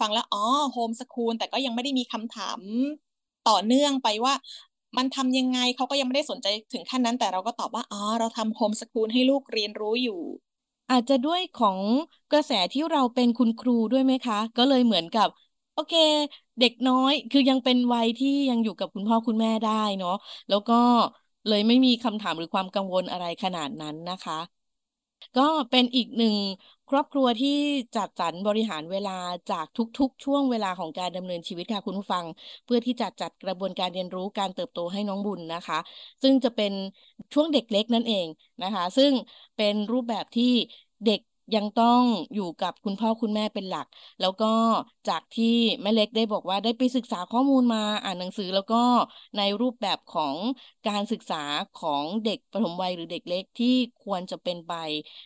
[0.00, 2.60] ฟังแล้วอ๋อโฮมสคูลแต่ก็ยังไม่ได้มีคำถาม
[3.48, 4.34] ต่อเนื่องไปว่า
[4.96, 10.20] มันทำยังไงเขาก็ยังไม่ได้สนใจถึงขั้นนั้น แต่เราก็ตอบว่า อ๋อ เราทำโฮมสคูลให้ลูกเรียนรู้อยู่
[10.90, 11.80] อาจจะด้วยของ
[12.30, 15.28] กระแสที่เราเป็นคุณครูด้วยไหมคะ ก็เลยเหมือนกับ
[15.72, 15.92] โอเค
[16.58, 20.10] เด็กน้อยคือยังเป็นวัยที่ยังอยู่กับคุณพ่อคุณแม่ได้เนาะ
[20.48, 20.74] แล้วก็
[21.46, 24.34] เลยไม่มีคำถามหรือความกังวลอะไรขนาดนั้นนะคะ
[25.34, 26.34] ก็เป็นอีกหนึ่ง
[26.88, 27.48] ครอบครัวที่
[27.96, 29.10] จัดสรรบริหารเวลา
[29.50, 32.24] จากทุกๆ ช่วงเวลาของการดำเนินชีวิตค่ะคุณผู้ฟัง
[32.64, 35.78] เพื่อที่จะจัดกระบวนการเรียนรู้การเติบโตให้น้องบุญนะคะ
[36.22, 36.72] ซึ่งจะเป็น
[37.34, 38.26] ช่วงเด็กเล็กนั่นเอง
[38.62, 39.12] นะคะ ซึ่ง
[39.56, 40.44] เป็นรูปแบบที่
[41.04, 41.20] เด็ก
[41.54, 42.02] ยังต้อง
[42.34, 43.86] อยู่กับคุณพ่อคุณแม่เป็นหลัก
[44.20, 44.46] แล้วก็
[45.06, 45.46] จากที่
[45.82, 48.76] แม่เล็กได้บอกว่าได้ไปศึกษาข้อมูลมาอ่านหนังสือแล้วก็
[49.36, 50.36] ในรูปแบบของ
[50.86, 51.36] การศึกษา
[51.74, 53.66] ของเด็กประถมวัยหรือเด็กเล็กที่
[54.00, 54.72] ควรจะเป็นไป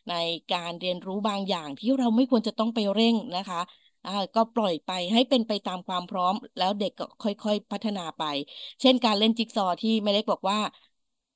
[0.09, 0.13] ใน
[0.53, 3.61] การเรียนรู้บางอย่างที่เราไม่ควรจะต้องไปเร่งนะคะ
[4.05, 8.23] อ่าก็ปล่อยไปให้เป็นไปตามความพร้อม แล้วเด็กก็ค่อยๆ พัฒนาไป
[8.81, 10.59] เช่นการเล่นจิ๊กซอว์ที่แม่เล็กบอกว่า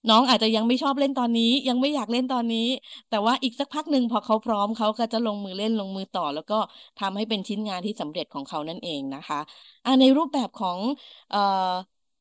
[0.08, 2.58] น้องอาจจะยังไม่ชอบเล่นตอนนี้ ยังไม่อยากเล่นตอนนี้
[3.08, 6.54] แต่ว่าอีกสักพักหนึ่งพอเขาพร้อมเขาก็จะลงมือเล่นลงมือต่อ แล้วก็
[6.98, 9.36] ทำให้เป็นชิ้นงานที่สำเร็จของเขานั่นเองนะคะ
[9.84, 10.80] อ่าในรูปแบบของ
[11.28, 11.38] เอ่อ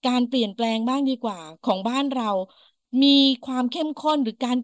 [0.06, 2.26] การเปลี่ยนแปลงบ้างดีกว่าของบ้านเรา
[3.02, 3.08] มี
[3.44, 4.58] ความเข้มข้นหรือการ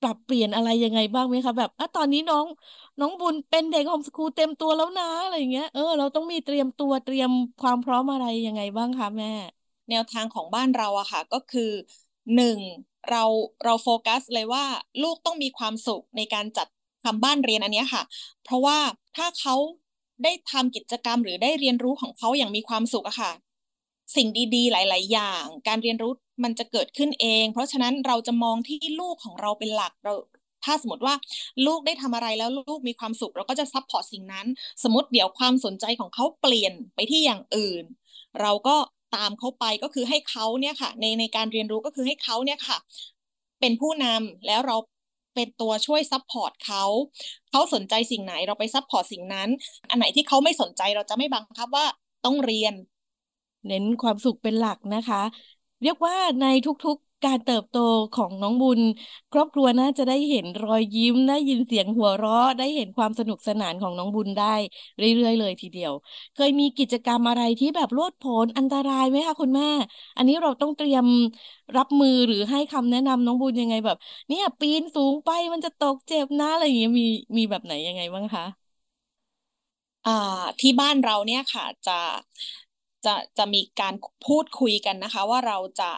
[0.00, 2.46] ปรับเปลี่ยนอะไรยังไงบ้างไหมคะแบบอะตอนนี้น้อง
[2.98, 7.30] น้องบุญเป็นเด็กโฮมสคูลเต็มตัวแล้วนะอะไรอย่างเงี้ยเออเราต้องมีเตรียมตัวเตรียม
[7.60, 9.26] ความพร้อมอะไรยังไงบ้างคะแม่
[9.88, 11.62] แนวทางของบ้านเราอะค่ะ ก็คือ
[12.36, 12.58] หนึ่ง
[13.10, 13.24] เรา
[13.64, 14.64] เราโฟกัสเลยว่า
[15.02, 16.66] ลูกต้องมีความสุขในการจัด
[17.04, 18.02] ทำบ้านเรียนอันนี้ค่ะ
[18.44, 18.78] เพราะว่า
[19.16, 19.56] ถ้าเขา
[20.24, 23.32] ได้ทำกิจกรรมหรือได้เรียนรู้ของเขาอย่างมีความสุขอะค่ะ
[24.16, 26.12] สิ่งดีๆ หลาย ๆ อย่าง การเรียนรู้
[26.44, 30.14] มันจะเกิดขึ้นเอง เพราะฉะนั้นเราจะมองที่ลูกของเราเป็นหลักเรา
[30.64, 31.14] ถ้าสมมติว่า
[31.66, 34.46] ลูกได้ทำอะไรแล้วลูกมีความสุข เราก็จะ support สิ่งนั้น
[34.82, 37.84] สมมติเดี๋ยวความสนใจของเขาเปลี่ยนไปที่อย่างอื่น
[38.40, 38.76] เราก็
[39.16, 42.78] ตามเขาไปก็คือให้เขาเนี่ยค่ะ ในในการเรียนรู้ก็คือให้เขาเนี่ยค่ะ
[43.60, 44.76] เป็นผู้นำแล้วเรา
[45.34, 46.84] เป็นตัวช่วย support เขา
[47.50, 49.48] เขาสนใจสิ่งไหนเราไป support สิ่งนั้น
[49.88, 51.86] อันไหนที่เขาไม่สนใจเราจะไม่บังคับว่า
[52.24, 52.74] ต้องเรียน
[53.66, 55.18] เน้นความสุขเป็นหลักนะคะ
[55.82, 57.74] เรียกว่าในทุกๆ การเติบโต
[58.12, 58.80] ของน้องบุญ
[59.32, 64.54] ครอบครัวน่าจะได้เห็นรอยยิ้มได้ยินเสียงหัวเราะ ได้เห็นความสนุกสนานของน้องบุญได้
[64.98, 65.92] เรื่อยๆเลยทีเดียว
[66.34, 69.64] เคยมีกิจกรรมอะไรที่แบบโลดโผนอันตรายไหมคะคุณแม่
[70.16, 71.04] อันนี้เราต้องเตรียม
[71.76, 73.96] รับมือหรือให้คำแนะนำน้องบุญยังไงแบบ
[74.28, 77.04] เนี่ยปีนสูงไปมันจะตกเจ็บนะอะไรอย่างเงี้ยมี
[77.38, 78.44] มีแบบไหนยังไงบ้างคะ
[80.06, 81.98] อ่าที่บ้านเราเนี่ยค่ะจะ
[83.04, 83.94] จะจะมีการ
[84.26, 85.90] พูดคุยกันนะคะ ว่าเราจะ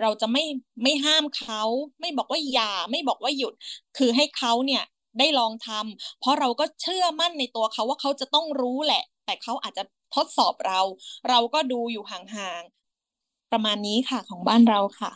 [0.00, 0.44] เราจะไม่
[0.82, 1.62] ไม่ห้ามเขา
[2.00, 3.54] ไม่บอกว่าอย่าไม่บอกว่าหยุด
[3.96, 4.82] คือให้เขาเนี่ย
[5.18, 9.82] ได้ลองทำเพราะเราก็เชื่อมั่นในตัวเขาว่าเขาจะต้องรู้แหละ แต่เขาอาจจะ
[10.14, 10.80] ทดสอบเรา
[11.28, 15.12] เราก็ดูอยู่ห่างๆประมาณนี้ค่ะของบ้านเราค่ะ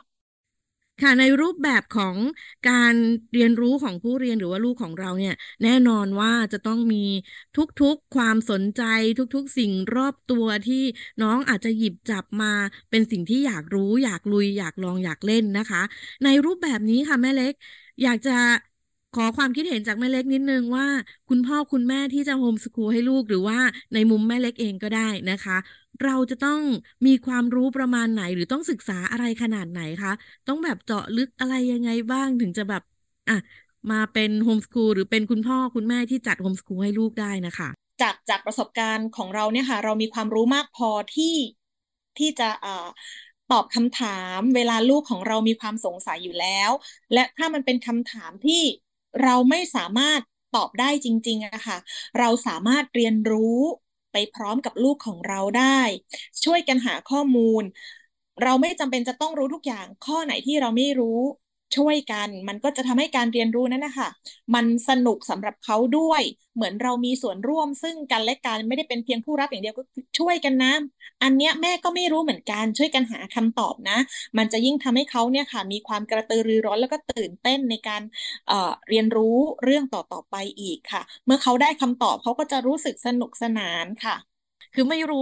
[1.02, 2.16] ค่ะในรูปแบบของ
[2.68, 2.94] การ
[3.32, 7.04] เรียนรู้ของผู้เรียนหรือว่าลูกของเราเนี่ย แน่นอนว่าจะต้องมี
[7.80, 8.82] ทุกๆความสนใจ
[9.34, 10.82] ทุกๆ สิ่งรอบตัวที่
[11.22, 12.52] น้องอาจจะหยิบจับมา
[12.90, 15.82] เป็นสิ่งที่อยากรู้ อยากลุย อยากลองอยากเล่นนะคะ
[16.24, 17.54] ในรูปแบบนี้ค่ะแม่เล็ก
[18.02, 18.32] อยากจะ
[19.16, 20.86] ขอความคิดเห็นจากแม่เล็กนิดนึงว่า
[21.28, 23.58] คุณพ่อคุณแม่ที่จะโฮมสคูลให้ลูกหรือว่า
[23.94, 25.56] ในมุมแม่เล็กเองก็ได้นะคะ
[26.04, 26.60] เราจะต้อง
[27.06, 30.12] มีความรู้ประมาณไหนหรือต้องศึกษาอะไรขนาดไหนคะ
[30.48, 32.82] ต้องแบบเจาะลึกอะไรยังไงบ้างถึงจะแบบ
[33.28, 33.36] อะ
[33.90, 37.68] มาเป็นโฮมสคูลหรือเป็นคุณพ่อคุณแม่ที่จัดโฮมสคูลให้ลูกได้นะคะ
[38.02, 41.34] จากจากประสบการณ์ของเราเนี่ยค่ะ เรามีความรู้มากพอที่
[42.18, 42.88] ที่จะอ่า
[43.52, 46.70] ตอบคำถามเวลาลูกของเรามีความสงสัยอยู่แล้ว
[47.14, 48.62] และถ้ามันเป็นคำถามที่
[49.22, 50.20] เราไม่สามารถ
[50.56, 51.78] ตอบได้จริงๆอะค่ะ
[52.18, 53.58] เราสามารถเรียนรู้
[54.12, 55.80] ไปพร้อมกับลูกของเราได้
[56.44, 57.62] ช่วยกันหาข้อมูล
[58.42, 61.20] เราไม่จำเป็นจะต้องรู้ทุกอย่าง ข้อไหนที่เราไม่รู้
[61.76, 64.08] ช่วยกัน มันก็จะทำให้การเรียนรู้นั้นนะคะ
[64.54, 66.22] มันสนุกสำหรับเขาด้วย
[66.54, 69.82] เหมือนเรามีส่วนร่วมซึ่งกันและกันไม่ได้เป็นเพียงผู้รับอย่างเดียวก็
[70.18, 70.72] ช่วยกันนะ
[71.22, 73.98] อันเนี้ยแม่ก็ไม่รู้เหมือนกันช่วยกันหาคำตอบนะ
[74.38, 78.02] มันจะยิ่งทำให้เขาเนี่ยค่ะ มีความกระตือรือร้นแล้วก็ตื่นเต้นในการ
[78.48, 84.16] เเรียนรู้เรื่องต่อๆไปอีกค่ะ เมื่อเขาได้คำตอบเขาก็จะรู้สึกสนุกสนานค่ะ
[84.74, 85.18] คือไม่รู้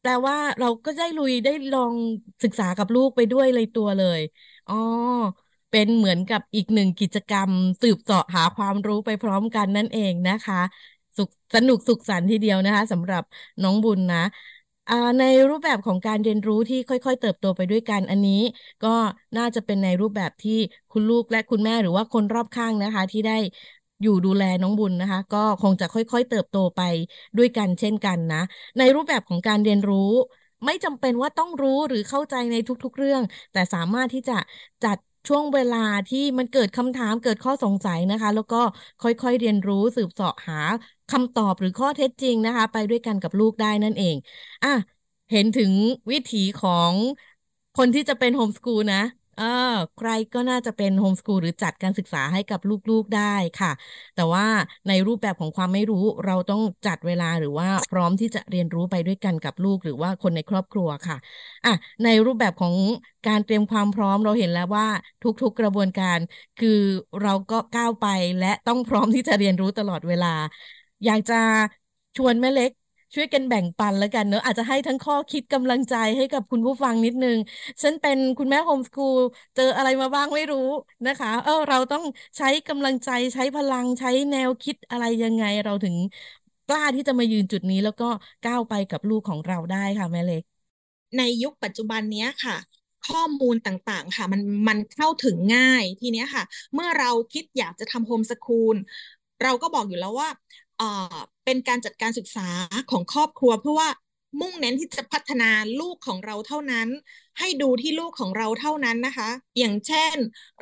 [0.00, 1.94] แปลว่าเราก็ได้ลุยได้ลอง
[2.42, 4.20] ศึกษากับลูกไปด้วยเลยตัวเลย
[4.66, 4.74] อ๋อ
[5.72, 7.50] เป็นเหมือนกับอีกหนึ่งกิจกรรม
[7.82, 10.60] สืบเสาะหาความรู้ไปพร้อมกันนั่นเองนะคะ
[11.16, 13.22] สุขสนุกสุขสันต์ทีเดียวนะคะสำหรับ
[13.62, 14.18] น้องบุญนะ
[15.18, 18.42] ในรูปแบบของการเรียนรู้ที่ค่อย ๆ เติบโตไปด้วยกันอันนี้
[18.84, 18.88] ก็
[19.36, 20.58] น่าจะเป็นในรูปแบบที่
[20.90, 23.32] คุณลูกและคุณแม่หรือว่าคนรอบข้างนะคะ ที่ได้
[24.02, 26.80] อยู่ดูแลน้องบุญนะคะ ก็คงจะค่อยๆ เติบโตไป
[27.38, 28.38] ด้วยกันเช่นกันนะ
[28.78, 30.10] ในรูปแบบของการเรียนรู้
[30.66, 34.34] ไม่จำเป็นว่าต้องรู้หรือเข้าใจในทุกๆเรื่อง แต่สามารถที่จะ
[34.82, 38.56] จัด ช่วงเวลาที่มันเกิดคำถามเกิดข้อสงสัยนะคะ แล้วก็
[39.00, 40.54] ค่อยๆเรียนรู้สืบเสาะหา
[41.08, 44.16] คำตอบหรือข้อเท็จจริงนะคะ ไปด้วยกันกับลูกได้นั่นเอง
[44.62, 44.68] อะ
[45.30, 45.72] เห็นถึง
[46.12, 46.94] วิถีของ
[47.74, 48.98] คนที่จะเป็นโฮมสกูลนะ
[49.36, 49.44] เออ
[49.96, 53.72] ใครก็น่าจะเป็นโฮมสกูลหรือจัดการศึกษาให้กับลูกๆได้ค่ะ
[54.14, 54.46] แต่ว่า
[54.88, 61.16] ในรูปแบบของความไม่รู้เราต้องจัดเวลาหรือว่าพร้อมที่จะเรียนรู้ไปด้วยกันกับลูกหรือว่าคนในครอบครัวค่ะ
[61.64, 61.70] อะ
[62.04, 62.74] ในรูปแบบของ
[63.26, 64.86] การเตรียมความพร้อมเราเห็นแล้วว่า
[65.22, 66.18] ทุกๆกระบวนการ
[66.60, 66.80] คือ
[67.22, 68.06] เราก็ก้าวไป
[68.38, 70.26] และต้องพร้อมที่จะเรียนรู้ตลอดเวลา
[71.04, 71.34] อยากจะ
[72.16, 72.70] ชวนแม่เล็ก
[73.14, 77.36] ช่วยกันแบ่งปันแล้วกันเนอะอาจจะให้ทั้งข้อคิดกำลังใจให้กับคุณผู้ฟังนิดนึง
[77.82, 79.18] ฉันเป็นคุณแม่โฮมสกูล
[79.54, 80.58] เจออะไรมาบ้างไม่รู้
[81.06, 82.02] นะคะ เออเราต้อง
[82.38, 85.96] ใช้กำลังใจใช้พลังใช้แนวคิดอะไรยังไงเราถึง
[86.66, 88.04] กล้าที่จะมายืนจุดนี้แล้วก็
[88.42, 90.42] ก้าวไปกับลูกของเราได้ค่ะแม่เล็ก
[91.18, 92.56] ในยุคปัจจุบันนี้ค่ะ
[93.08, 96.44] ข้อมูลต่างๆ ค่ะ มันมันเข้าถึงง่ายทีนี้ค่ะ
[96.74, 98.76] เมื่อเราคิดอยากจะทำโฮมสกูล
[99.42, 100.28] เราก็บอกอยู่แล้วว่า
[101.44, 102.48] เป็นการจัดการศึกษา
[102.90, 103.88] ของครอบครัว เพื่อว่า
[104.40, 105.50] มุ่งเน้นที่จะพัฒนา
[105.80, 106.88] ลูกของเราเท่านั้น
[107.38, 109.28] ให้ดูที่ลูกของเราเท่านั้นนะคะ
[109.58, 110.14] อย่างเช่น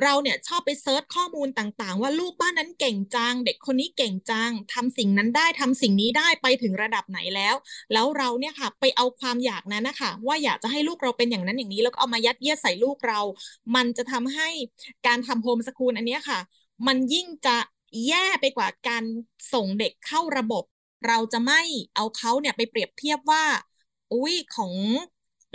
[0.02, 7.54] เราเนี่ยชอบไปเซิร์ชข้อมูลต่างๆ ว่าลูกบ้านนั้นเก่งจัง เด็กคนนี้เก่งจังทำสิ่งนั้นได้ทำสิ่งนี้ได้ไปถึงระดับไหนแล้ว
[7.92, 13.20] แล้วเราเนี่ยค่ะไปเอาความอยากนั้นนะคะว่าอยากจะให้ลูกเราเป็นอย่างนั้นอย่างนี้แล้วก็เอามายัดเยียดใส่ลูกเรา
[13.74, 14.48] มันจะทำให้
[15.06, 16.38] การทำโฮมสกูลอันนี้ค่ะ
[16.86, 17.56] มันยิ่งจะ
[18.06, 19.04] แย่ไปกว่าการ
[19.52, 20.64] ส่งเด็กเข้าระบบ
[21.06, 21.60] เราจะไม่
[21.94, 23.44] เอาเขาเนี่ยไปเปรียบเทียบว่า
[24.12, 24.74] อุ้ยของ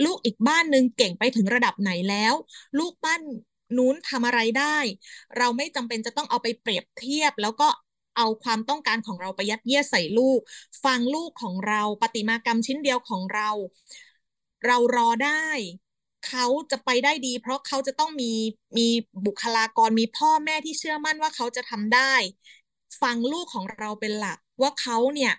[0.04, 2.34] ลูกอีกบ้านหนึ่งเก่งไปถึงระดับไหนแล้ว
[2.78, 3.20] ลูกบ้าน
[3.76, 4.78] นู้นทำอะไรได้
[5.38, 7.68] เราไม่จำเป็นจะต้องเอาไปเปรียบเทียบ แล้วก็
[8.16, 10.40] เอาความต้องการของเราไปยัดเยียดใส่ลูก
[10.84, 13.48] ฟังลูกของเราปฏิมากรรมชิ้นเดียวของเรา
[14.66, 15.46] เรารอได้
[16.26, 18.32] เขาจะไปได้ดี เพราะเขาจะต้องมี
[18.78, 18.88] มี
[19.26, 22.14] บุคลากรมีพ่อแม่ที่เชื่อมั่นว่าเขาจะทำได้
[23.02, 25.32] ฟังลูกของเราเป็นหลัก ว่าเขาเนี่ย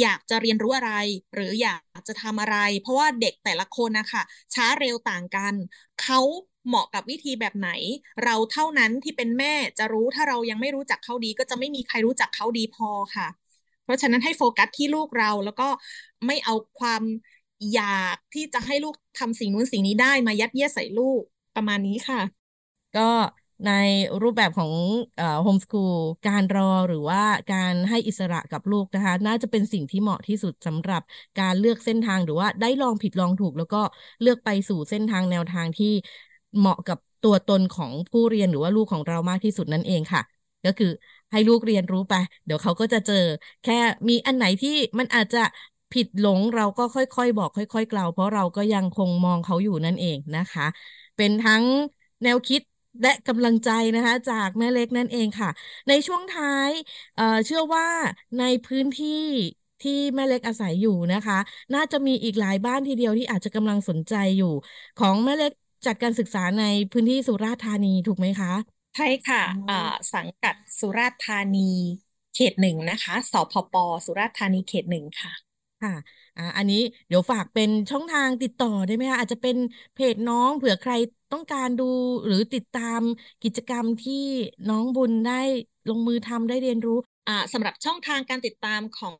[0.00, 0.92] อยากจะเรียนรู้อะไร
[1.34, 4.22] หรืออยากจะทำอะไร เพราะว่าเด็กแต่ละคนนะคะ
[4.54, 5.54] ช้าเร็วต่างกัน
[6.02, 6.20] เขา
[6.66, 7.70] เหมาะกับวิธีแบบไหน
[8.24, 13.28] เราเท่านั้นที่เป็นแม่จะรู้ถ้าเรายังไม่รู้จักเขาดี ก็จะไม่มีใครรู้จักเขาดีพอค่ะ
[13.84, 15.68] เพราะฉะนั้นให้โฟกัสที่ลูกเราแล้วก็
[16.26, 17.02] ไม่เอาความ
[17.72, 21.22] อยากที่จะให้ลูกทำสิ่งนู้นสิ่งนี้ได้มายัดเยียดใส่ลูก
[21.54, 22.20] ประมาณนี้ค่ะ
[22.94, 23.00] ก็
[23.66, 23.70] ใน
[24.22, 24.72] รูปแบบของ
[25.42, 25.94] โฮมสกูล
[26.26, 31.02] การรอหรือว่าการให้อิสระกับลูกนะคะ น่าจะเป็นสิ่งที่เหมาะที่สุดสำหรับ
[31.40, 33.82] การเลือกเส้นทางหรือว่าได้ลองผิดลองถูก แล้วก็
[34.22, 35.92] เลือกไปสู่เส้นทางแนวทางที่
[36.58, 40.22] เหมาะกับตัวตนของผู้เรียนหรือว่าลูกของเรามากที่สุดนั่นเองค่ะ
[40.64, 40.90] ก็คือ
[41.32, 43.14] ให้ลูกเรียนรู้ไป เดี๋ยวเขาก็จะเจอ
[43.62, 43.74] แค่
[44.08, 45.38] มีอันไหนที่มันอาจจะ
[45.92, 50.66] ผิดหลงเราก็ค่อยๆ บอกค่อยๆกล่าวเพราะเราก็ยังคงมองเขาอยู่นั่นเองนะคะ
[51.16, 51.64] เป็นทั้ง
[52.22, 52.60] แนวคิด
[53.02, 55.50] และกำลังใจนะคะ จากแม่เล็กนั่นเองค่ะ
[55.88, 56.70] ในช่วงท้าย
[57.14, 57.86] เเชื่อว่า
[58.38, 59.08] ในพื้นที่
[59.80, 61.38] ที่แม่เล็กอาศัยอยู่นะคะ
[61.74, 64.46] น่าจะมีอีกหลายบ้านทีเดียวที่อาจจะกำลังสนใจอยู่
[64.96, 65.52] ของแม่เล็ก
[65.86, 68.52] จัดการศึกษาในพื้นที่สุราษฎร์ธานีถูกไหมคะ
[68.94, 69.42] ใช่ค่ะ
[70.14, 71.70] สังกัดสุราษฎร์ธานี
[72.34, 73.74] เขตหนึ่งนะคะ สพป
[74.06, 75.32] สุราษฎร์ธานีเขตหนึ่งค่ะ
[75.80, 75.90] ค่ะ
[76.36, 76.76] อ่า อันนี้
[77.08, 79.56] เดี๋ยวฝากเป็นช่องทางติดต่อได้ไหมคะ อาจจะเป็น
[79.94, 80.92] เพจน้องเผื่อใคร
[81.32, 81.84] ต้องการดู
[82.26, 83.00] หรือติดตาม
[83.42, 84.14] กิจกรรมที่
[84.68, 85.40] น้องบุญได้
[85.88, 89.16] ลงมือทำได้เรียนรู้ อ่าสำหรับช่องทางการติดตามของ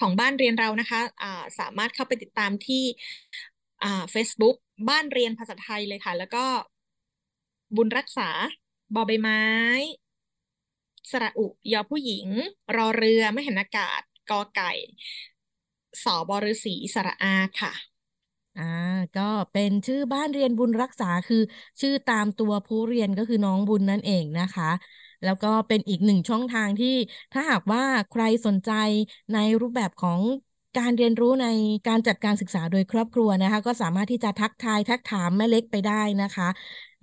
[0.00, 2.84] ของบ้านเรียนเรานะคะอ่าสามารถเข้าไปติดตามที่
[3.84, 4.56] อ่า Facebook
[4.88, 6.44] บ้านเรียนภาษาไทยเลยค่ะ แล้วก็
[7.76, 8.28] บุญรักษา
[8.94, 9.42] บอใบไม้
[11.10, 12.26] สระอุยอผู้หญิง
[12.76, 14.72] รอเรือไม่เห็นอากาศกอไก่
[16.02, 17.72] สอบอฤษีสระอาค่ะ
[18.56, 18.62] อ่า
[19.14, 21.36] ก็เป็นชื่อบ้านเรียนบุญรักษาคือ
[21.80, 24.64] ชื่อตามตัวผู้เรียนก็คือน้องบุญนั่นเองนะคะ
[25.22, 26.88] แล้วก็เป็นอีกหนึ่งช่องทางที่
[27.32, 28.70] ถ้าหากว่าใครสนใจ
[29.32, 30.20] ในรูปแบบของ
[30.78, 31.46] การเรียนรู้ใน
[31.88, 36.48] การจัดการศึกษาโดยครอบครัวนะคะ ก็สามารถที่จะทักทายทักถามแม่เล็กไปได้นะคะ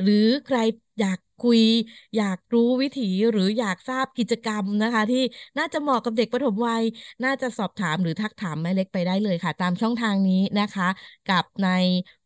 [0.01, 0.57] หรือใคร
[0.99, 1.61] อยากคุย
[2.17, 5.23] อยากรู้วิถีหรืออยากทราบกิจกรรมนะคะ ที่
[5.57, 6.83] น่าจะเหมาะกับเด็กปฐมวัย
[7.23, 10.87] น่าจะสอบถามหรือทักถามแม่เล็กไปได้เลยค่ะ ตามช่องทางนี้นะคะ
[11.25, 11.67] กับใน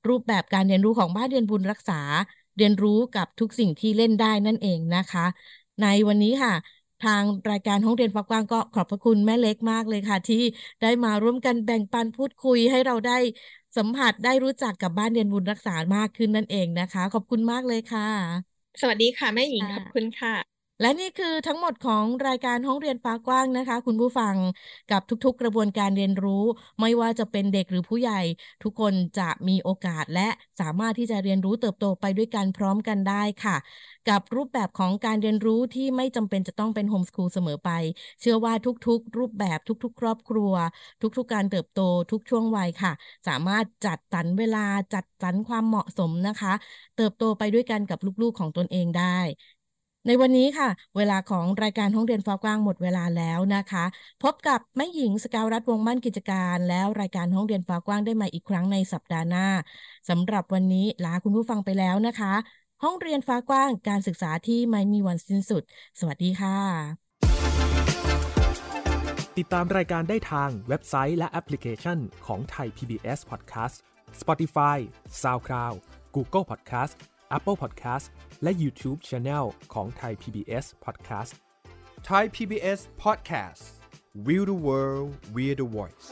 [0.07, 2.01] รูปแบบการเรียนรู้ของบ้านเรียนบุญรักษา
[2.57, 5.25] เรียนรู้กับทุกสิ่งที่เล่นได้นั่นเองนะคะ
[5.81, 6.53] ในวันนี้ค่ะ
[7.03, 10.43] ทางรายการห้องเรียนฟ้ากว้างก็ขอบพระคุณแม่เล็กมากเลยค่ะ ที่
[10.81, 13.17] ได้มาร่วมกันแบ่งปันพูดคุยให้เราได้
[13.77, 20.35] สัมผัสได้รู้จักกับบ้านเรียนบุญรักษามากขึ้นนั่นเองนะคะ ขอบคุณมากเลยค่ะ สวัสดีค่ะแม่หญิงขอบคุณค่ะ
[20.81, 24.35] และนี่คือทั้งหมดของรายการห้องเรียนฟ้ากว้างนะคะ คุณผู้ฟัง
[24.91, 26.43] กับทุกๆ กระบวนการเรียนรู้
[26.81, 28.19] ไม่ว่าจะเป็นเด็กหรือผู้ใหญ่
[28.63, 30.27] ทุกคนจะมีโอกาสและ
[30.59, 33.55] สามารถที่จะเรียนรู้เติบโตไปด้วยกันพร้อมกันได้ค่ะ
[34.09, 37.69] กับรูปแบบของการเรียนรู้ที่ไม่จำเป็นจะต้องเป็นโฮมสคูลเสมอไป
[38.21, 40.53] เชื่อว่าทุกๆ รูปแบบทุก ๆ ครอบครัว
[41.01, 42.91] ทุกๆ การเติบโตทุกช่วงวัยค่ะ
[43.27, 46.53] สามารถจัดสรรเวลาจัดสรรความเหมาะสมนะคะ
[46.95, 49.19] เติบโตไปด้วยกันกับลูกๆของตนเองได้
[50.07, 53.85] ในวันนี้ค่ะ เวลาของรายการห้องเรียนฟ้ากว้างหมดเวลาแล้วนะคะ
[54.23, 59.47] พบกับแม่หญิงสกาวรัฐวงมั่นกิจการ แล้วรายการห้องเรียนฟ้ากว้างได้มาอีกครั้งในสัปดาห์หน้า
[60.09, 62.33] สำหรับวันนี้ลาคุณผู้ฟังไปแล้วนะคะ
[62.83, 65.63] ห้องเรียนฟ้ากว้างการศึกษาที่ไม่มีวันสิ้นสุด
[65.99, 66.57] สวัสดีค่ะ
[69.37, 73.75] ติดตามรายการได้ทางเว็บไซต์และแอปพลิเคชันของไทย PBS Podcast
[74.21, 74.77] Spotify
[75.21, 75.75] SoundCloud
[76.15, 76.93] Google Podcast
[77.37, 78.05] Apple Podcast
[78.43, 81.31] และ YouTube Channel ของไทย PBS Podcast
[82.09, 83.63] Thai PBS Podcast
[84.25, 86.07] We the World We the Voice